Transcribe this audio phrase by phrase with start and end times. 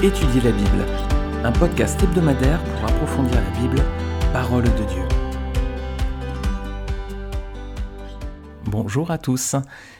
[0.00, 0.86] Étudier la Bible,
[1.42, 3.82] un podcast hebdomadaire pour approfondir la Bible,
[4.32, 5.02] parole de Dieu.
[8.66, 9.56] Bonjour à tous,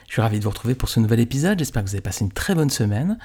[0.07, 2.23] je suis ravi de vous retrouver pour ce nouvel épisode, j'espère que vous avez passé
[2.23, 3.17] une très bonne semaine.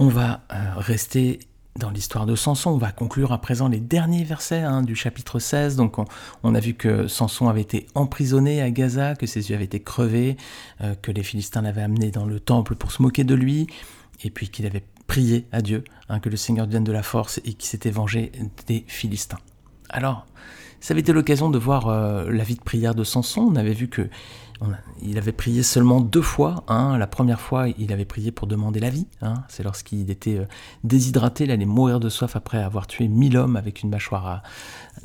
[0.00, 1.38] On va euh, rester
[1.78, 5.38] dans l'histoire de Samson, on va conclure à présent les derniers versets hein, du chapitre
[5.38, 5.76] 16.
[5.76, 5.96] Donc
[6.42, 9.78] on, a vu que Samson avait été emprisonné à Gaza, que ses yeux avaient été
[9.78, 10.36] crevés,
[10.80, 13.68] euh, que les Philistins l'avaient amené dans le temple pour se moquer de lui,
[14.24, 17.40] et puis qu'il avait prié à Dieu, hein, que le Seigneur donne de la force
[17.44, 18.32] et qui s'était vengé
[18.66, 19.38] des Philistins.
[19.88, 20.26] Alors,
[20.80, 23.42] ça avait été l'occasion de voir euh, la vie de prière de Samson.
[23.42, 24.08] On avait vu que
[25.02, 26.64] il avait prié seulement deux fois.
[26.68, 26.96] Hein.
[26.98, 29.06] La première fois, il avait prié pour demander la vie.
[29.20, 29.44] Hein.
[29.48, 30.46] C'est lorsqu'il était euh,
[30.84, 34.42] déshydraté, il allait mourir de soif après avoir tué mille hommes avec une mâchoire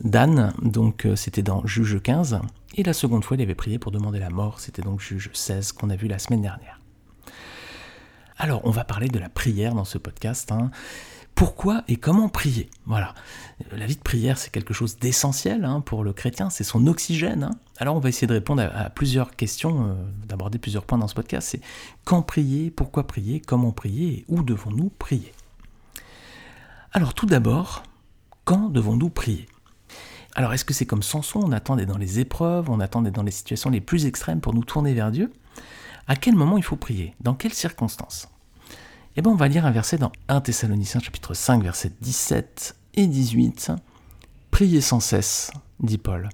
[0.04, 0.54] d'âne.
[0.62, 2.40] Donc euh, c'était dans Juge 15.
[2.76, 4.60] Et la seconde fois, il avait prié pour demander la mort.
[4.60, 6.81] C'était donc Juge 16 qu'on a vu la semaine dernière.
[8.44, 10.52] Alors, on va parler de la prière dans ce podcast.
[10.52, 10.72] Hein.
[11.36, 12.72] Pourquoi et comment prier?
[12.88, 13.14] Voilà.
[13.72, 17.44] La vie de prière, c'est quelque chose d'essentiel hein, pour le chrétien, c'est son oxygène.
[17.44, 17.52] Hein.
[17.78, 19.94] Alors, on va essayer de répondre à, plusieurs questions, euh,
[20.26, 21.50] d'aborder plusieurs points dans ce podcast.
[21.52, 21.62] C'est
[22.04, 25.34] quand prier, pourquoi prier, comment prier et où devons-nous prier?
[26.94, 27.84] Alors, tout d'abord,
[28.44, 29.46] quand devons-nous prier?
[30.34, 33.30] Alors, est-ce que c'est comme Samson, on attendait dans les épreuves, on attendait dans les
[33.30, 35.32] situations les plus extrêmes pour nous tourner vers Dieu?
[36.08, 37.16] À quel moment il faut prier?
[37.22, 38.28] Dans quelles circonstances?
[39.16, 43.08] Eh bien, on va lire un verset dans 1 Thessaloniciens chapitre 5, versets 17 et
[43.08, 43.74] 18.
[44.52, 46.30] Priez sans cesse, dit Paul.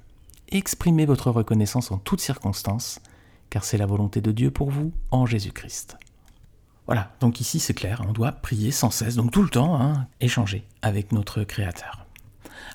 [0.50, 3.00] Exprimez votre reconnaissance en toutes circonstances,
[3.50, 5.98] car c'est la volonté de Dieu pour vous en Jésus-Christ.
[6.86, 10.08] Voilà, donc ici c'est clair, on doit prier sans cesse, donc tout le temps, hein,
[10.22, 12.06] échanger avec notre Créateur.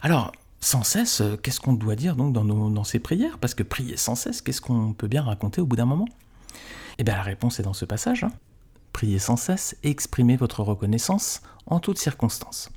[0.02, 3.38] Alors, sans cesse, euh, qu'est-ce qu'on doit dire donc dans, ces prières?
[3.38, 6.08] Parce que prier sans cesse, qu'est-ce qu'on peut bien raconter au bout d'un moment?
[6.98, 8.24] Eh bien la réponse est dans ce passage.
[8.24, 8.32] Hein.
[8.92, 12.70] Priez sans cesse et exprimez votre reconnaissance en toutes circonstances.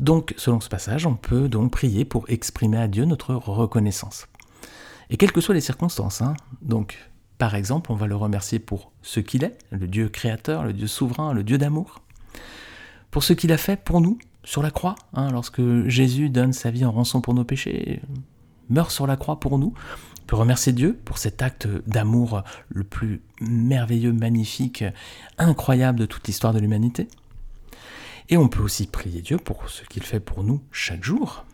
[0.00, 4.26] Donc, selon ce passage, on peut donc prier pour exprimer à Dieu notre reconnaissance.
[5.10, 6.20] Et quelles que soient les circonstances.
[6.20, 6.34] Hein.
[6.62, 6.98] Donc,
[7.38, 10.86] par exemple, on va le remercier pour ce qu'il est, le Dieu créateur, le Dieu
[10.86, 12.00] souverain, le Dieu d'amour.
[13.10, 16.70] Pour ce qu'il a fait pour nous sur la croix, hein, lorsque Jésus donne sa
[16.70, 18.00] vie en rançon pour nos péchés,
[18.68, 19.74] meurt sur la croix pour nous.
[20.24, 24.82] On peut remercier Dieu pour cet acte d'amour le plus merveilleux, magnifique,
[25.36, 27.08] incroyable de toute l'histoire de l'humanité.
[28.30, 31.44] Et on peut aussi prier Dieu pour ce qu'il fait pour nous chaque jour,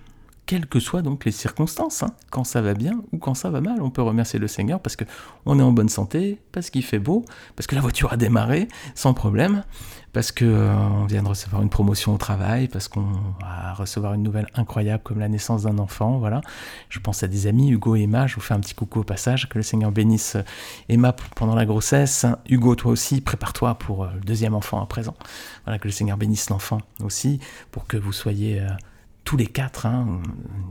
[0.47, 2.05] quelles que soient donc les circonstances.
[2.05, 2.15] Hein.
[2.31, 4.95] Quand ça va bien ou quand ça va mal, on peut remercier le Seigneur parce
[4.95, 7.25] qu'on est en bonne santé, parce qu'il fait beau,
[7.57, 9.65] parce que la voiture a démarré sans problème,
[10.13, 14.23] parce qu'on euh, vient de recevoir une promotion au travail, parce qu'on va recevoir une
[14.23, 16.19] nouvelle incroyable comme la naissance d'un enfant.
[16.19, 16.41] Voilà.
[16.89, 19.05] Je pense à des amis, Hugo et Emma, je vous fais un petit coucou au
[19.05, 20.43] passage, que le Seigneur bénisse euh,
[20.89, 22.27] Emma pendant la grossesse.
[22.49, 25.15] Hugo, toi aussi, prépare-toi pour euh, le deuxième enfant à présent.
[25.65, 27.39] Voilà, que le Seigneur bénisse l'enfant aussi,
[27.71, 28.65] pour que vous soyez
[29.25, 30.21] tous les quatre, hein,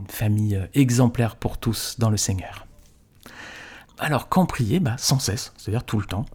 [0.02, 2.66] une famille exemplaire pour tous dans le Seigneur.
[3.98, 6.26] Alors quand prier bah, Sans cesse, c'est-à-dire tout le temps.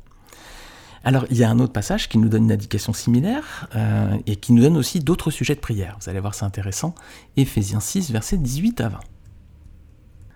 [1.06, 4.38] Alors, il y a un autre passage qui nous donne une indication similaire euh, et
[4.38, 5.98] qui nous donne aussi d'autres sujets de prière.
[6.02, 6.96] Vous allez voir, c'est intéressant.
[7.38, 9.00] Éphésiens 6, versets 18 à 20.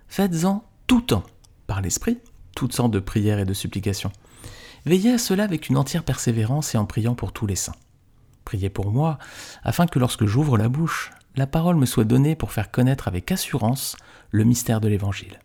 [0.07, 1.23] Faites-en tout temps,
[1.65, 2.19] par l'Esprit,
[2.55, 4.11] toutes sortes de prières et de supplications.
[4.85, 7.75] Veillez à cela avec une entière persévérance et en priant pour tous les saints.
[8.45, 9.17] Priez pour moi,
[9.63, 13.31] afin que lorsque j'ouvre la bouche, la parole me soit donnée pour faire connaître avec
[13.31, 13.97] assurance
[14.29, 15.39] le mystère de l'Évangile.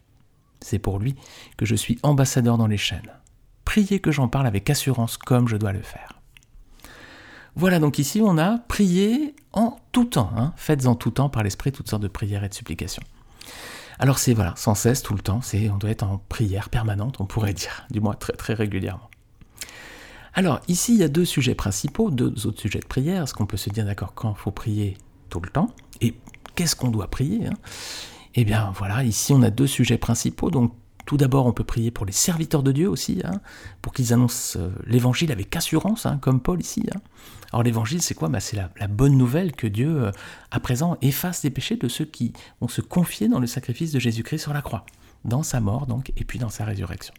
[0.60, 1.14] C'est pour lui
[1.56, 3.10] que je suis ambassadeur dans les chaînes
[3.64, 6.20] priez que j'en parle avec assurance comme je dois le faire.
[7.56, 10.30] Voilà, donc ici on a prié en tout temps.
[10.36, 10.52] Hein.
[10.56, 13.02] Faites en tout temps par l'esprit toutes sortes de prières et de supplications.
[13.98, 15.40] Alors c'est voilà, sans cesse, tout le temps,
[15.72, 19.08] on doit être en prière permanente, on pourrait dire, du moins très très régulièrement.
[20.34, 23.22] Alors ici il y a deux sujets principaux, deux autres sujets de prière.
[23.22, 24.98] Est-ce qu'on peut se dire d'accord quand il faut prier
[25.30, 25.70] tout le temps
[26.00, 26.14] Et
[26.56, 27.54] qu'est-ce qu'on doit prier hein?
[28.34, 30.72] Eh bien voilà, ici on a deux sujets principaux, donc
[31.06, 33.40] tout d'abord, on peut prier pour les serviteurs de Dieu aussi, hein,
[33.82, 36.84] pour qu'ils annoncent euh, l'évangile avec assurance, hein, comme Paul ici.
[36.94, 37.00] Hein.
[37.52, 38.28] Alors l'évangile, c'est quoi?
[38.28, 40.12] Bah, C'est la, bonne nouvelle que Dieu, euh,
[40.50, 43.98] à présent, efface les péchés de ceux qui vont se confier dans le sacrifice de
[43.98, 44.86] Jésus-Christ sur la croix,
[45.24, 47.14] dans sa mort donc, et puis dans sa résurrection.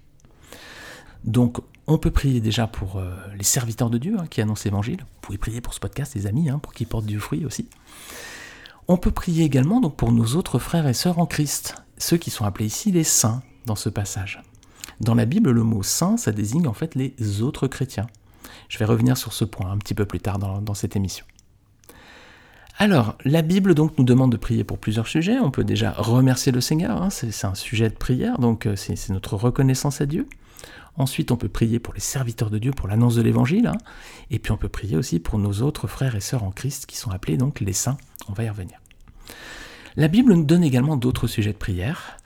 [1.23, 5.01] Donc on peut prier déjà pour euh, les serviteurs de Dieu qui annoncent l'évangile.
[5.01, 7.69] Vous pouvez prier pour ce podcast, les amis, pour qu'ils portent du fruit aussi.
[8.87, 12.29] On peut prier également donc, pour nos autres frères et sœurs en Christ, ceux qui
[12.29, 14.41] sont appelés ici les saints, dans ce passage.
[15.01, 18.07] Dans la Bible, le mot saint, ça désigne en fait les autres chrétiens.
[18.69, 21.25] Je vais revenir sur ce point un petit peu plus tard dans, cette émission.
[22.77, 25.39] Alors, la Bible donc nous demande de prier pour plusieurs sujets.
[25.39, 29.09] On peut déjà remercier le Seigneur, hein, c'est un sujet de prière, donc euh, c'est
[29.09, 30.27] notre reconnaissance à Dieu.
[30.97, 33.67] Ensuite, on peut prier pour les serviteurs de Dieu, pour l'annonce de l'Évangile.
[33.67, 33.77] Hein.
[34.31, 36.97] Et puis, on peut prier aussi pour nos autres frères et sœurs en Christ qui
[36.97, 37.97] sont appelés donc les saints.
[38.29, 38.79] On va y revenir.
[39.97, 42.17] La Bible nous donne également d'autres sujets de prière.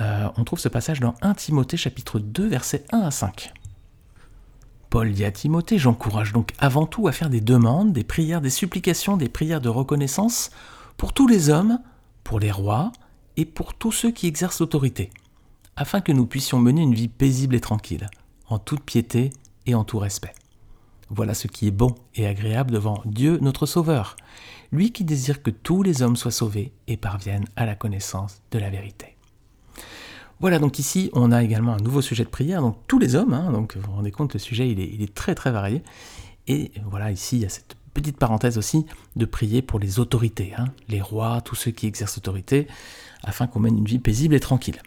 [0.00, 3.52] Euh, on trouve ce passage dans 1 Timothée chapitre 2 versets 1 à 5.
[4.90, 8.50] Paul dit à Timothée, j'encourage donc avant tout à faire des demandes, des prières, des
[8.50, 10.50] supplications, des prières de reconnaissance
[10.96, 11.80] pour tous les hommes,
[12.24, 12.92] pour les rois
[13.36, 15.10] et pour tous ceux qui exercent l'autorité,
[15.76, 18.08] afin que nous puissions mener une vie paisible et tranquille,
[18.48, 19.30] en toute piété
[19.66, 20.32] et en tout respect.
[21.08, 24.16] Voilà ce qui est bon et agréable devant Dieu notre Sauveur,
[24.72, 28.58] lui qui désire que tous les hommes soient sauvés et parviennent à la connaissance de
[28.58, 29.15] la vérité.
[30.40, 33.32] Voilà, donc ici, on a également un nouveau sujet de prière, donc tous les hommes,
[33.32, 35.82] hein, donc vous vous rendez compte, le sujet, il est, très très varié.
[36.46, 38.84] Et voilà, ici, il y a cette petite parenthèse aussi
[39.16, 42.68] de prier pour les autorités, hein, les rois, tous ceux qui exercent l'autorité,
[43.24, 44.80] afin qu'on mène une vie paisible et tranquille.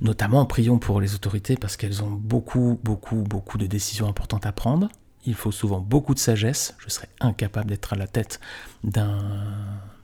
[0.00, 4.52] Notamment, prions pour les autorités parce qu'elles ont beaucoup, beaucoup, beaucoup de décisions importantes à
[4.52, 4.88] prendre.
[5.24, 6.74] Il faut souvent beaucoup de sagesse.
[6.78, 8.40] Je serais incapable d'être à la tête
[8.82, 9.22] d'un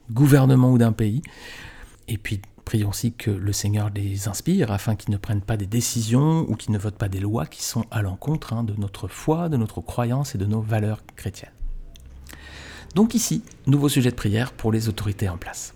[0.09, 1.21] gouvernement ou d'un pays.
[2.07, 2.41] Et puis
[2.71, 6.55] Prions aussi que le Seigneur les inspire afin qu'ils ne prennent pas des décisions ou
[6.55, 9.57] qu'ils ne votent pas des lois qui sont à l'encontre hein, de notre foi, de
[9.57, 11.51] notre croyance et de nos valeurs chrétiennes.
[12.95, 15.73] Donc ici, nouveau sujet de prière pour les autorités en place.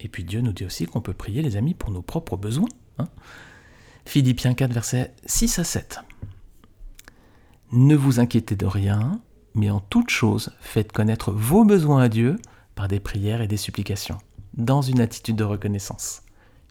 [0.00, 2.70] Et puis Dieu nous dit aussi qu'on peut prier, les amis, pour nos propres besoins.
[2.96, 3.08] Hein.
[4.06, 6.00] Philippiens 4, versets 6 à 7.
[7.72, 9.20] Ne vous inquiétez de rien,
[9.52, 12.38] mais en toute chose, faites connaître vos besoins à Dieu
[12.74, 14.16] par des prières et des supplications
[14.56, 16.22] dans une attitude de reconnaissance.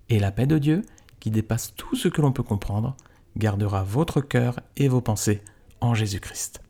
[0.09, 0.83] Et la paix de Dieu,
[1.19, 2.95] qui dépasse tout ce que l'on peut comprendre,
[3.37, 5.41] gardera votre cœur et vos pensées
[5.81, 6.61] en Jésus-Christ.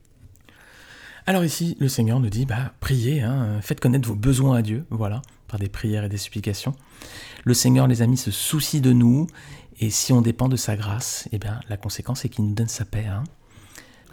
[1.26, 4.86] Alors ici, le Seigneur nous dit, bah, priez, hein, faites connaître vos besoins à Dieu,
[4.90, 6.76] voilà, par des prières et des supplications.
[7.46, 9.28] Le Seigneur, les amis, se soucie de nous,
[9.80, 12.68] et si on dépend de sa grâce, eh bien, la conséquence est qu'il nous donne
[12.68, 13.06] sa paix.
[13.06, 13.24] Hein.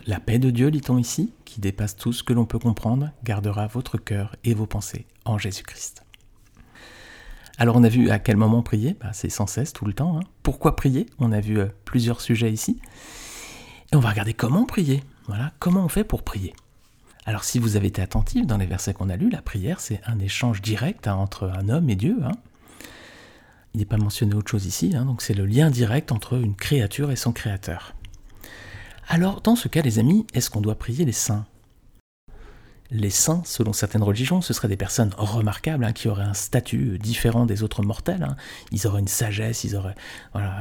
[0.07, 3.67] La paix de Dieu, lit-on ici, qui dépasse tout ce que l'on peut comprendre, gardera
[3.67, 6.05] votre cœur et vos pensées en Jésus-Christ.
[7.61, 10.19] Alors on a vu à quel moment prier, bah, c'est sans cesse, tout le temps.
[10.19, 10.23] Hein.
[10.43, 11.05] Pourquoi prier?
[11.19, 12.81] On a vu euh, plusieurs sujets ici.
[13.93, 15.05] Et on va regarder comment prier.
[15.27, 16.55] Voilà, comment on fait pour prier.
[17.27, 20.01] Alors si vous avez été attentif dans les versets qu'on a lus, la prière c'est
[20.07, 22.17] un échange direct hein, entre un homme et Dieu.
[22.25, 22.33] Hein.
[23.75, 27.11] Il n'est pas mentionné autre chose ici, donc c'est le lien direct entre une créature
[27.11, 27.95] et son créateur.
[29.07, 31.45] Alors dans ce cas les amis, est-ce qu'on doit prier les saints?
[32.91, 36.99] Les saints, selon certaines religions, ce seraient des personnes remarquables, hein, qui auraient un statut
[36.99, 38.23] différent des autres mortels.
[38.23, 38.37] Hein.
[38.73, 39.95] Ils auraient une sagesse, ils auraient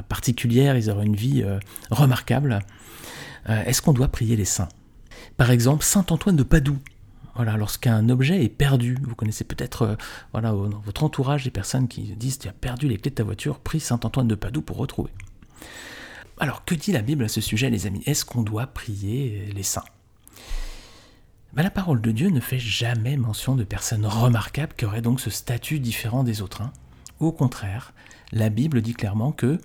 [0.07, 1.59] particulière, ils auraient une vie euh,
[1.89, 2.59] remarquable.
[3.49, 4.69] Euh, est-ce qu'on doit prier les saints?
[5.37, 6.77] Par exemple, Saint Antoine de Padoue.
[7.35, 9.95] Voilà, lorsqu'un objet est perdu, vous connaissez peut-être euh,
[10.33, 13.23] voilà, dans votre entourage des personnes qui disent tu as perdu les clés de ta
[13.23, 15.11] voiture, prie Saint Antoine de Padoue pour retrouver.
[16.37, 18.03] Alors que dit la Bible à ce sujet, les amis?
[18.05, 19.83] Est-ce qu'on doit prier les saints?
[21.55, 25.29] La parole de Dieu ne fait jamais mention de personnes remarquables qui auraient donc ce
[25.29, 26.61] statut différent des autres.
[26.61, 26.71] Hein.
[27.19, 27.93] Au contraire,
[28.31, 29.59] la Bible dit clairement que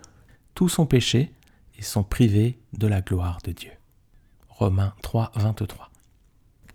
[0.55, 1.33] tous sont péchés
[1.79, 3.71] et sont privés de la gloire de Dieu.
[4.49, 5.91] Romains 3, 23.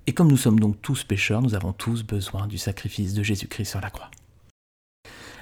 [0.08, 3.72] Et comme nous sommes donc tous pécheurs, nous avons tous besoin du sacrifice de Jésus-Christ
[3.72, 4.12] sur la croix.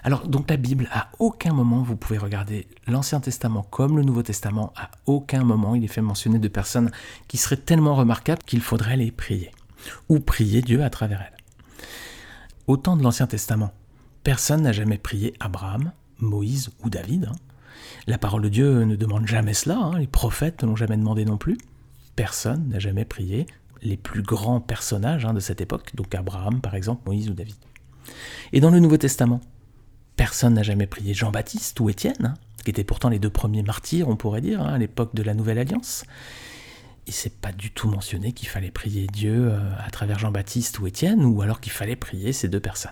[0.03, 4.23] Alors donc la Bible, à aucun moment vous pouvez regarder l'Ancien Testament comme le Nouveau
[4.23, 6.91] Testament, à aucun moment il est fait mentionner de personnes
[7.27, 9.51] qui seraient tellement remarquables qu'il faudrait les prier
[10.09, 11.37] ou prier Dieu à travers elles.
[12.67, 13.73] Au temps de l'Ancien Testament,
[14.23, 17.25] personne n'a jamais prié Abraham, Moïse ou David.
[17.25, 17.35] Hein.
[18.07, 19.97] La parole de Dieu ne demande jamais cela, hein.
[19.97, 21.57] les prophètes ne l'ont jamais demandé non plus.
[22.15, 23.45] Personne n'a jamais prié
[23.81, 27.55] les plus grands personnages hein, de cette époque, donc Abraham par exemple, Moïse ou David.
[28.53, 29.41] Et dans le Nouveau Testament,
[30.15, 34.15] personne n'a jamais prié Jean-Baptiste ou Étienne, qui étaient pourtant les deux premiers martyrs, on
[34.15, 36.03] pourrait dire, à l'époque de la Nouvelle Alliance
[37.07, 40.87] il s'est pas du tout mentionné qu'il fallait prier Dieu euh, à travers Jean-Baptiste ou
[40.87, 42.91] Étienne, ou alors qu'il fallait prier ces deux personnes.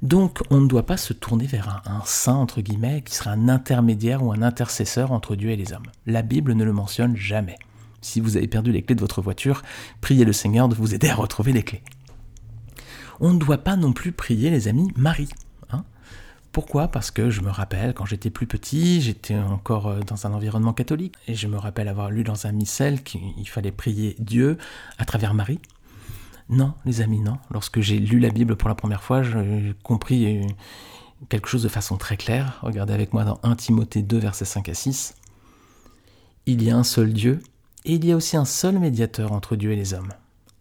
[0.00, 3.48] Donc on ne doit pas se tourner vers un, saint, entre guillemets, qui serait un
[3.48, 5.86] intermédiaire ou un intercesseur entre Dieu et les hommes.
[6.06, 7.58] La Bible ne le mentionne jamais.
[8.00, 9.62] Si vous avez perdu les clés de votre voiture,
[10.00, 11.82] priez le Seigneur de vous aider à retrouver les clés.
[13.20, 15.28] On ne doit pas non plus prier, les amis, Marie.
[16.58, 16.88] Pourquoi?
[16.88, 20.72] Parce que je me rappelle, quand j'étais plus petit, j'étais encore euh, dans un environnement
[20.72, 24.58] catholique, et je me rappelle avoir lu dans un missel qu'il fallait prier Dieu
[24.98, 25.60] à travers Marie.
[26.48, 27.38] Non, les amis, non.
[27.52, 30.46] Lorsque j'ai lu la Bible pour la première fois, j'ai compris euh,
[31.28, 32.58] quelque chose de façon très claire.
[32.62, 35.14] Regardez avec moi dans 1 Timothée 2, versets 5 à 6.
[36.46, 37.38] Il y a un seul Dieu,
[37.84, 40.12] et il y a aussi un seul médiateur entre Dieu et les hommes.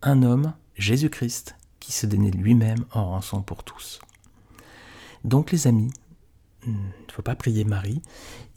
[0.04, 4.00] Un homme, Jésus-Christ, qui se donnait lui-même en rançon pour tous.
[5.24, 5.92] Donc les amis,
[6.66, 8.02] il ne faut pas prier Marie,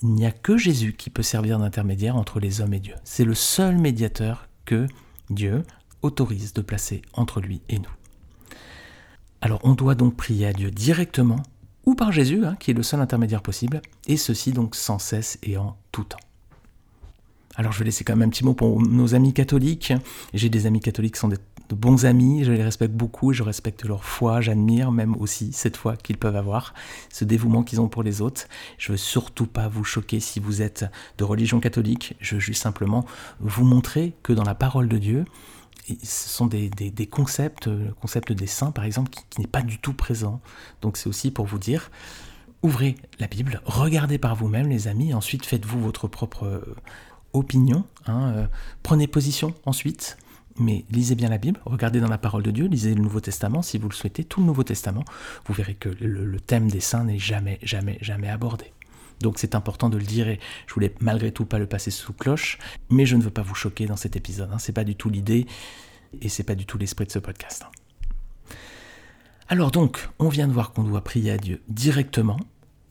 [0.03, 2.95] il n'y a que Jésus qui peut servir d'intermédiaire entre les hommes et Dieu.
[3.05, 4.87] C'est le seul médiateur que
[5.29, 5.65] Dieu
[6.03, 7.91] autorise de placer entre lui et nous.
[9.41, 11.43] Alors on doit donc prier à Dieu directement
[11.85, 15.39] ou par Jésus, hein, qui est le seul intermédiaire possible, et ceci donc sans cesse
[15.43, 16.19] et en tout temps.
[17.57, 19.93] Alors je vais laisser quand même un petit mot pour nos amis catholiques.
[20.33, 21.39] J'ai des amis catholiques qui sont de
[21.75, 25.97] bons amis, je les respecte beaucoup, je respecte leur foi, j'admire même aussi cette foi
[25.97, 26.75] qu'ils peuvent avoir,
[27.13, 28.47] ce dévouement qu'ils ont pour les autres.
[28.79, 30.85] Je veux surtout pas vous choquer si vous êtes
[31.19, 33.05] de religion catholique, je veux juste simplement
[33.41, 35.25] vous montrer que dans la parole de Dieu,
[36.03, 36.71] ce sont des,
[37.11, 40.41] concepts, le concept des saints par exemple, qui, n'est pas du tout présent.
[40.83, 41.91] Donc c'est aussi pour vous dire,
[42.63, 46.77] ouvrez la Bible, regardez par vous-même les amis, ensuite faites-vous votre propre euh,
[47.33, 48.47] opinion, hein, euh,
[48.83, 50.19] prenez position ensuite,
[50.59, 53.63] mais lisez bien la Bible, regardez dans la parole de Dieu, lisez le Nouveau Testament
[53.63, 55.05] si vous le souhaitez, tout le Nouveau Testament,
[55.47, 58.73] vous verrez que le thème des saints n'est jamais, jamais, jamais abordé.
[59.21, 62.13] Donc c'est important de le dire et je voulais malgré tout pas le passer sous
[62.13, 62.59] cloche,
[62.89, 64.51] mais je ne veux pas vous choquer dans cet épisode.
[64.53, 64.59] Hein.
[64.59, 65.47] C'est pas du tout l'idée
[66.21, 67.65] et c'est pas du tout l'esprit de ce podcast.
[67.65, 68.55] Hein.
[69.49, 72.39] Alors donc, on vient de voir qu'on doit prier à Dieu directement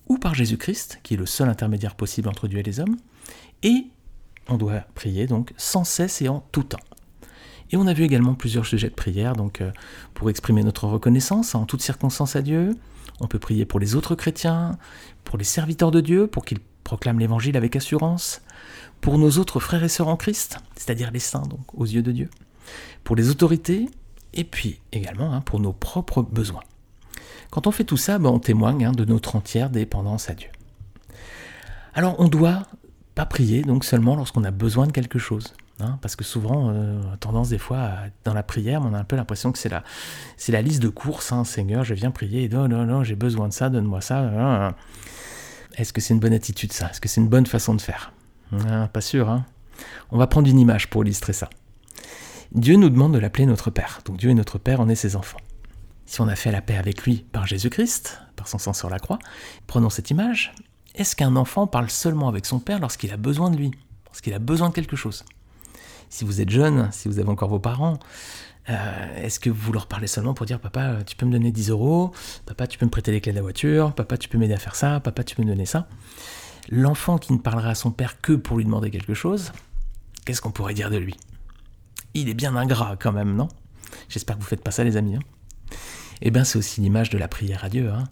[0.08, 2.98] ou par Jésus-Christ, qui est le seul intermédiaire possible entre Dieu et les hommes,
[3.64, 3.86] et
[4.48, 6.80] on doit prier donc sans cesse et en tout temps.
[7.72, 9.72] Et on a vu également plusieurs sujets de prière, donc euh,
[10.14, 12.76] pour exprimer notre reconnaissance en toutes circonstances à Dieu,
[13.20, 14.78] on peut prier pour les autres chrétiens,
[15.24, 18.42] pour les serviteurs de Dieu, pour qu'ils proclament l'évangile avec assurance,
[19.02, 22.12] pour nos autres frères et sœurs en Christ, c'est-à-dire les saints donc aux yeux de
[22.12, 22.30] Dieu,
[23.04, 23.88] pour les autorités,
[24.34, 26.64] et puis également hein, pour nos propres besoins.
[27.52, 30.50] Quand on fait tout ça, ben, on témoigne hein, de notre entière dépendance à Dieu.
[31.94, 32.64] Alors on doit
[33.26, 35.54] prier donc seulement lorsqu'on a besoin de quelque chose.
[35.82, 37.92] Hein, parce que souvent, euh, tendance des fois,
[38.26, 39.84] dans la prière, on a un peu l'impression que c'est la,
[40.36, 41.32] c'est la liste de courses.
[41.32, 44.20] Hein, Seigneur, je viens prier, non, non, non, j'ai besoin de ça, donne-moi ça.
[44.20, 44.76] Hein,
[45.78, 46.90] Est-ce que c'est une bonne attitude ça?
[46.90, 48.12] Est-ce que c'est une bonne façon de faire?
[48.92, 49.30] Pas sûr.
[49.30, 49.46] Hein
[50.12, 51.50] on va prendre une image pour illustrer ça.
[52.52, 54.02] Dieu nous demande de l'appeler notre Père.
[54.06, 55.40] Donc Dieu est notre Père, on est ses enfants.
[56.06, 58.98] Si on a fait la paix avec lui par Jésus-Christ, par son sang sur la
[58.98, 59.20] croix,
[59.68, 60.54] prenons cette image.
[60.96, 63.72] Est-ce qu'un enfant parle seulement avec son Père lorsqu'il a besoin de lui
[64.08, 65.24] Lorsqu'il a besoin de quelque chose?
[66.10, 68.00] Si vous êtes jeune, si vous avez encore vos parents,
[68.70, 71.70] euh, est-ce que vous leur parlez seulement pour dire papa, tu peux me donner 10
[71.70, 72.12] euros,
[72.46, 74.60] papa, tu peux me prêter les clés de la voiture, papa, tu peux m'aider à
[74.60, 75.88] faire ça, papa, tu peux me donner ça?
[76.70, 79.52] L'enfant qui ne parlera à son père que pour lui demander quelque chose,
[80.26, 81.16] qu'est-ce qu'on pourrait dire de lui?
[82.16, 83.48] Il est bien ingrat quand même, non?
[84.08, 85.16] J'espère que vous ne faites pas ça les amis.
[85.16, 85.22] Hein
[86.22, 87.90] eh bien, c'est aussi l'image de la prière à Dieu.
[87.90, 88.04] Hein.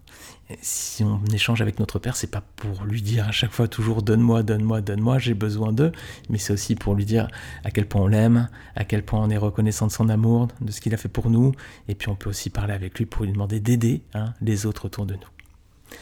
[0.62, 4.02] Si on échange avec notre Père, c'est pas pour lui dire à chaque fois toujours
[4.02, 5.92] donne-moi, donne-moi, donne-moi, j'ai besoin d'eux,
[6.30, 7.28] mais c'est aussi pour lui dire
[7.66, 10.72] à quel point on l'aime, à quel point on est reconnaissant de son amour, de
[10.72, 11.52] ce qu'il a fait pour nous,
[11.90, 14.86] et puis on peut aussi parler avec lui pour lui demander d'aider hein, les autres
[14.86, 16.00] autour de nous.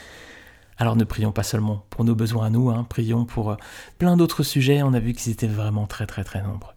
[0.78, 3.56] Alors ne prions pas seulement pour nos besoins à nous, hein, prions pour euh,
[3.98, 6.74] plein d'autres sujets, on a vu qu'ils étaient vraiment très très très nombreux.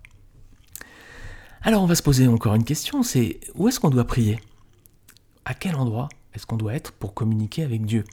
[1.60, 4.38] Alors on va se poser encore une question, c'est où est-ce qu'on doit prier?
[5.48, 8.04] À quel endroit est-ce qu'on doit être pour communiquer avec Dieu?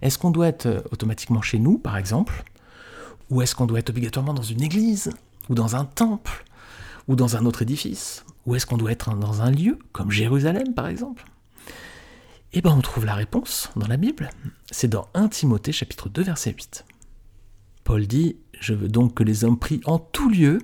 [0.00, 2.44] Est-ce qu'on doit être euh, automatiquement chez nous, par exemple?
[3.30, 5.10] Ou est-ce qu'on doit être obligatoirement dans une église?
[5.50, 6.44] Ou dans un temple?
[7.08, 8.24] Ou dans un autre édifice?
[8.46, 11.24] Ou est-ce qu'on doit être dans un lieu, comme Jérusalem, par exemple?
[12.52, 14.30] Eh bien, on trouve la réponse dans la Bible.
[14.70, 16.84] C'est dans 1 Timothée, chapitre 2, verset 8.
[17.82, 20.62] Paul dit Je veux donc que les hommes prient en tout lieu,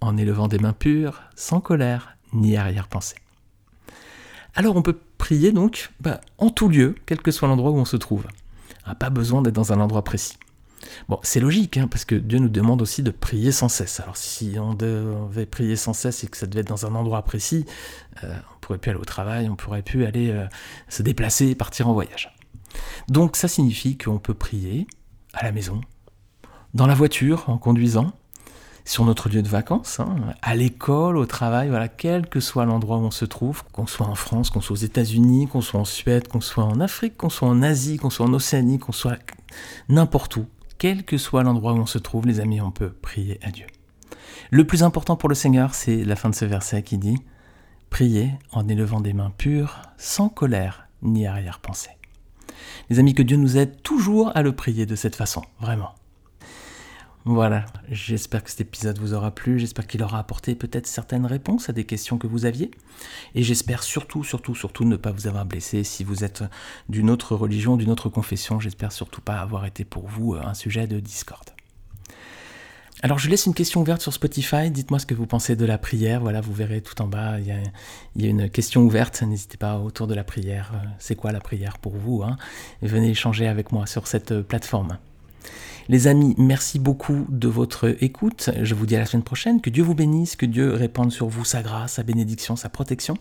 [0.00, 3.16] en élevant des mains pures, sans colère ni arrière-pensée.
[4.56, 7.84] Alors on peut prier donc bah, en tout lieu, quel que soit l'endroit où on
[7.84, 8.26] se trouve.
[8.84, 10.36] Ah, pas besoin d'être dans un endroit précis.
[11.08, 14.00] Bon, c'est logique, hein, parce que Dieu nous demande aussi de prier sans cesse.
[14.00, 17.22] Alors si on devait prier sans cesse et que ça devait être dans un endroit
[17.22, 17.64] précis,
[18.22, 20.46] euh, on pourrait plus aller au travail, on pourrait plus aller euh,
[20.88, 22.34] se déplacer partir en voyage.
[23.08, 24.86] Donc ça signifie qu'on peut prier
[25.32, 25.80] à la maison,
[26.74, 28.12] dans la voiture, en conduisant,
[28.84, 32.98] sur notre lieu de vacances, hein, à l'école, au travail, voilà, quel que soit l'endroit
[32.98, 35.86] où on se trouve, qu'on soit en France, qu'on soit aux États-Unis, qu'on soit en
[35.86, 39.18] Suède, qu'on soit en Afrique, qu'on soit en Asie, qu'on soit en Océanie, qu'on soit
[39.88, 40.46] n'importe où,
[40.78, 43.66] quel que soit l'endroit où on se trouve, les amis, on peut prier à Dieu.
[44.50, 47.16] Le plus important pour le Seigneur, c'est la fin de ce verset qui dit
[47.88, 51.96] Priez en élevant des mains pures, sans colère ni arrière-pensée.
[52.90, 55.94] Les amis, que Dieu nous aide toujours à le prier de cette façon, vraiment.
[57.26, 61.70] Voilà, j'espère que cet épisode vous aura plu, j'espère qu'il aura apporté peut-être certaines réponses
[61.70, 62.70] à des questions que vous aviez,
[63.34, 65.84] et j'espère surtout, surtout, surtout ne pas vous avoir blessé.
[65.84, 66.44] Si vous êtes
[66.90, 70.86] d'une autre religion, d'une autre confession, j'espère surtout pas avoir été pour vous un sujet
[70.86, 71.48] de discorde.
[73.02, 75.78] Alors je laisse une question ouverte sur Spotify, dites-moi ce que vous pensez de la
[75.78, 79.78] prière, voilà, vous verrez tout en bas, il y a, une question ouverte, n'hésitez pas
[79.78, 82.36] autour de la prière, euh, c'est quoi la prière pour vous hein?
[82.82, 84.98] Venez échanger avec moi sur cette euh, plateforme.
[85.88, 88.50] Les amis, merci beaucoup de votre écoute.
[88.62, 89.60] Je vous dis à la semaine prochaine.
[89.60, 93.18] Que Dieu vous bénisse, que Dieu répande sur vous sa grâce, sa bénédiction, sa protection,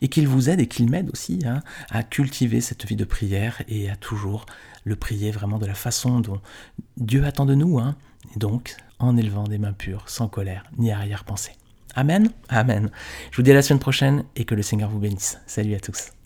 [0.00, 3.62] et qu'il vous aide et qu'il m'aide aussi hein, à cultiver cette vie de prière
[3.68, 4.46] et à toujours
[4.84, 6.40] le prier vraiment de la façon dont
[6.96, 7.78] Dieu attend de nous.
[7.78, 7.94] Hein,
[8.36, 11.52] donc, en élevant des mains pures, sans colère ni arrière-pensée.
[11.94, 12.90] Amen Amen.
[13.30, 15.38] Je vous dis à la semaine prochaine et que le Seigneur vous bénisse.
[15.46, 16.17] Salut à tous.